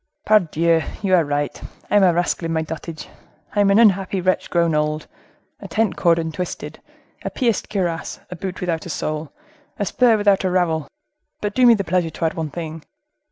[0.25, 0.81] "Pardieu!
[1.03, 1.61] you are right.
[1.91, 3.07] I am a rascal and in my dotage;
[3.55, 5.05] I am an unhappy wretch grown old;
[5.59, 6.81] a tent cord untwisted,
[7.23, 9.31] a pierced cuirass, a boot without a sole,
[9.77, 12.83] a spur without a rowel;—but do me the pleasure to add one thing."